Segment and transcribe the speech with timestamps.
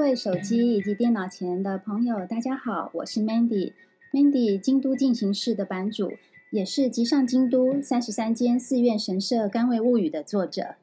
[0.00, 3.74] 位手机以及电脑前的朋友，大家好，我是 Mandy。
[4.14, 6.14] Mandy 京都进行式的版主，
[6.50, 10.76] 也是《集上京都三十三间寺院神社甘味物语》的作者。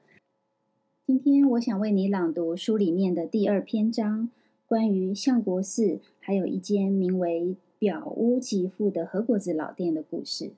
[1.04, 4.30] 今天我想为你朗读书里面的第二篇章，
[4.68, 10.52] 关于相国寺，还有一间名为表屋吉富的和果子老店的故事。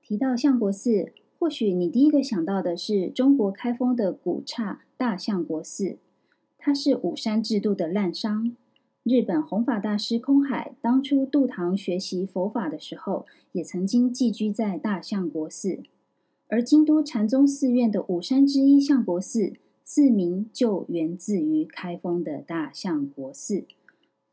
[0.00, 5.98] 提到相国寺，或许你第一个想到的是中国开封的古刹大相国寺。
[6.66, 8.50] 它是五山制度的滥觞。
[9.04, 15.78] 日本弘法大师空海当初渡唐学习佛法的时候，也曾经寄居在大相国寺。
[16.48, 19.52] 而京都禅宗寺院的五山之一相国寺，
[19.84, 23.64] 寺名就源自于开封的大相国寺。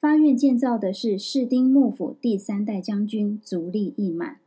[0.01, 4.39] 发愿建造的是室町幕府第三代将军足利义满。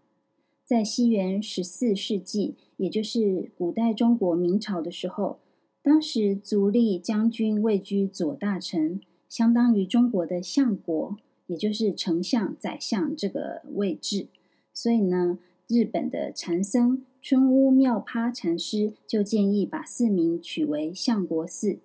[0.64, 5.38] 在西元十四世纪，也就是古代中国明朝的时候。
[5.86, 14.26] 当时足利将军位居左大臣，相当于中国的相国，也就是丞相、宰相这个位置。
[14.74, 21.78] 所以呢，日本的禅僧春屋妙趴禅师就建议把寺名取为相国寺。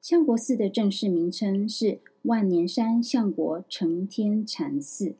[0.00, 5.16] 相国寺的正式名称是万年山相国承天禅寺。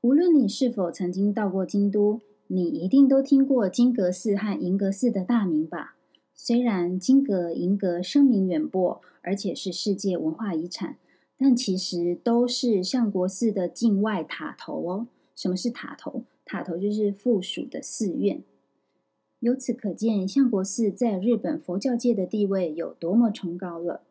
[0.00, 5.94] 无论你是否曾经到过京都，你一定都听过金阁寺和银阁寺的大名吧？
[6.36, 10.98] 虽然金阁、银阁声名远播，而且是世界文化遗产，
[11.38, 15.06] 但其实都是相国寺的境外塔头哦。
[15.34, 16.24] 什么是塔头？
[16.44, 18.42] 塔头就是附属的寺院。
[19.38, 24.02] 由此可见，相国寺在日本佛教界的地位有多么崇高了。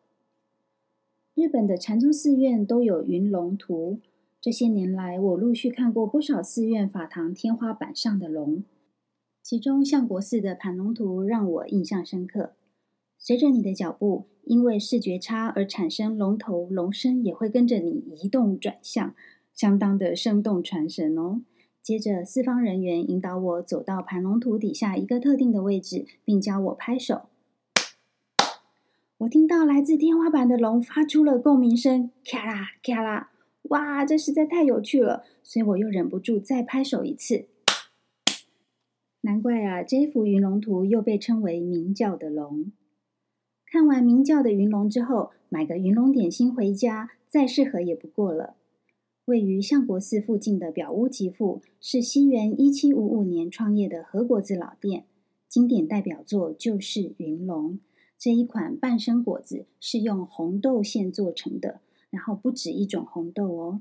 [1.34, 4.00] 日本的禅宗寺院都有云龙图，
[4.40, 8.64] 这些年来，我陆续看过不少寺院法堂天花板上的龙。
[9.44, 12.54] 其中相国寺的盘龙图让我印象深刻。
[13.18, 19.14] 随着你的脚步，因为视觉差而产生龙头龙身，也会跟着你移动转向，
[19.52, 21.42] 相当的生动传神哦。
[21.82, 27.26] 接着，四方人员引导我走到盘龙图底下一个特定的位置，并教我拍手。
[29.18, 33.30] 我听到来自天花板的龙发出了共鸣声，咔啦咔啦，
[33.64, 37.44] 哇，这实在太有趣了，所以我又忍不住再拍手一次。
[39.24, 42.70] 难怪啊，这幅云龙图又被称为明教的龙。
[43.64, 48.56] 看完明教的云龙之后，买个云龙点心回家，再适合也不过了。
[49.24, 55.06] 位于相国寺附近的表屋吉富，是西元一七五五年创业的和果子老店，
[55.48, 57.80] 经典代表作就是云龙。
[58.18, 61.80] 这一款半生果子是用红豆馅做成的，
[62.10, 63.80] 然后不止一种红豆哦，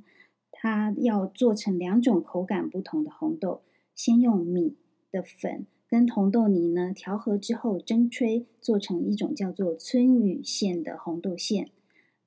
[0.54, 4.78] 它要做成两种口感不同的红豆，先用米。
[5.14, 11.70] 的粉跟红豆泥呢调和之后蒸吹，做成一种叫做春雨馅的红豆馅。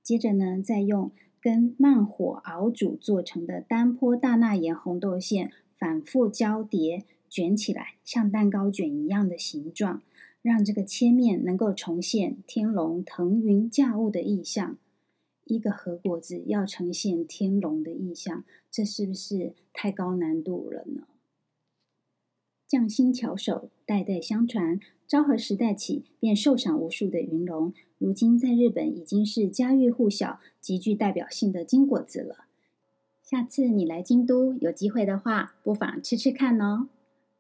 [0.05, 1.11] 接着呢，再用
[1.41, 10.03] 跟慢火熬煮做成的单坡大纳言红豆馅反复交叠卷起来，像蛋糕卷一样的形状，
[10.41, 14.79] 让这个切面能够重现天龙腾云驾雾的意象。
[15.45, 21.09] 一个和果子要呈现天龙的意象，这是不是太高难度了呢？
[22.69, 24.81] 匠心巧手，代代相传。
[25.07, 32.47] 昭和时代起便受赏无数的云龙，如今在日本已经是家喻户晓、极具代表性的金果子了。
[33.23, 36.89] 下次你来京都有机会的话，不妨吃吃看哦。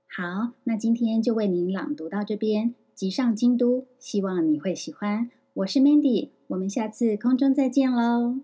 [0.06, 2.74] 好，那今天就为您朗读到这边。
[2.94, 5.30] 即上京都，希望你会喜欢。
[5.54, 8.38] 我是 Mandy，我们下次空中再见喽。